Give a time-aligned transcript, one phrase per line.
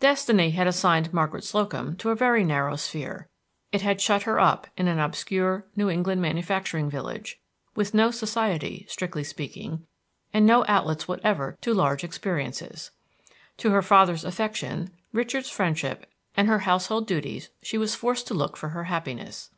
[0.00, 3.28] Destiny had assigned Margaret Slocum to a very narrow sphere;
[3.72, 7.40] it had shut her up in an obscure New England manufacturing village,
[7.74, 9.86] with no society, strictly speaking,
[10.30, 12.90] and no outlets whatever to large experiences.
[13.56, 16.04] To her father's affection, Richard's friendship,
[16.36, 19.48] and her household duties she was forced to look for her happiness.